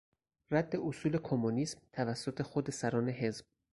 رد 0.51 0.75
اصول 0.75 1.17
کمونیسم 1.17 1.79
توسط 1.93 2.41
خود 2.41 2.69
سران 2.71 3.09
حزب 3.09 3.45